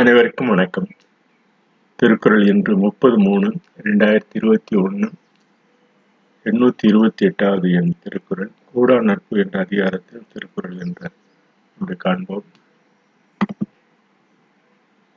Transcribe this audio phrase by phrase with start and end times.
[0.00, 0.88] அனைவருக்கும் வணக்கம்.
[1.96, 5.10] திருக்குறள் இன்று முப்பது மூணு ரெண்டாயிரத்தி இருபத்தி ஒன்று
[6.44, 8.50] எண்ணூற்றி இருபத்தி எட்டாவது என் திருக்குறள்.
[8.72, 11.10] கூடா நட்பு என்ற அதிகாரத்தில் திருக்குறள் என்ற
[11.98, 12.44] காண்போம்.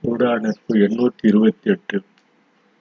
[0.01, 2.03] கூடா நட்பு எண்ணூற்றி இருபத்தி எட்டு.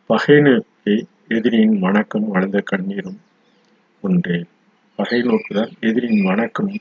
[0.07, 3.21] பகை நோக்கி எதிரியின் வணக்கம் வளர்ந்த கண்ணீரும்
[4.01, 4.45] ஒன்றே.
[4.97, 6.73] பகை நோக்குதான் எதிரியின் வணக்கம்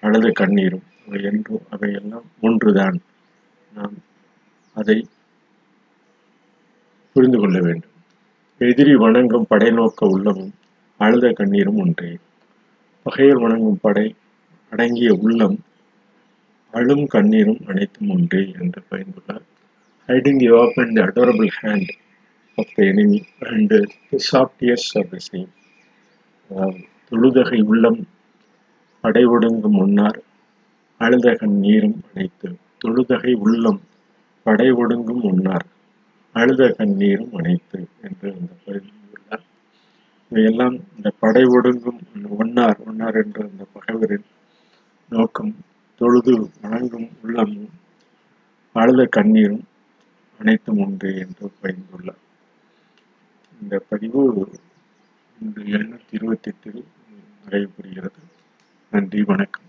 [0.00, 0.86] வலது கண்ணீரும்.
[1.06, 3.00] அவை என்றும் அவையெல்லாம் ஒன்றுதான்.
[3.74, 3.96] நாம்
[4.76, 4.96] அதை
[7.16, 7.94] புரிந்து கொள்ள வேண்டும்.
[8.60, 10.52] எதிரி வணங்கும் படை நோக்க உள்ளமும்
[11.00, 12.10] அழுத கண்ணீரும் ஒன்றே.
[13.06, 14.06] பகையர் வணங்கும் படை
[14.72, 15.56] அடங்கிய உள்ளம்
[16.74, 19.44] அழும் கண்ணீரும் அனைத்தும் ஒன்றே என்று பயந்துள்ளார்.
[20.08, 21.92] Hiding the open the adorable hand
[22.58, 23.20] of the enemy
[23.50, 23.74] and
[24.10, 25.50] the soft ears of the same
[27.08, 28.00] தொழுதகை உள்ளம்
[29.04, 30.18] படை ஒடுங்கும் முன்னார்
[31.00, 32.48] அழுதகன் நீரும் அனைத்து
[32.84, 33.80] தொழுதகை உள்ளம்
[34.46, 35.66] படை ஒடுங்கும் முன்னார்.
[36.32, 39.44] அழுத கண்ணீரும் அனைத்து என்று அந்த பகுதியுள்ளார்
[40.30, 42.00] இவையெல்லாம் இந்த படை ஒடுங்கும்
[42.38, 44.26] ஒன்னார் ஒன்னார் என்ற அந்த பகைவரின்
[45.12, 45.54] நோக்கம்.
[46.00, 47.72] தொழுது வணங்கும் உள்ளமும்
[48.72, 49.64] அழுத கண்ணீரும்
[50.40, 52.22] அனைத்தும் ஒன்று என்று பயந்துள்ளார்
[53.60, 54.22] இந்த பதிவு
[55.38, 56.82] இன்று எண்ணூற்றி இருபத்தி எட்டில்
[57.44, 58.20] நிறைவு பெறுகிறது.
[58.92, 59.68] நன்றி வணக்கம்